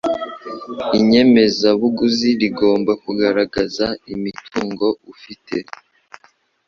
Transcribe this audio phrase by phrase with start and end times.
[0.99, 5.57] inyemezabuguzi rigomba kugaragaza imitungo ufite